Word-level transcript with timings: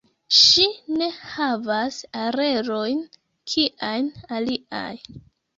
Ŝi 0.35 0.63
ne 1.01 1.09
havas 1.17 1.99
orelojn 2.23 3.05
kiajn 3.53 4.11
aliaj. 4.39 4.93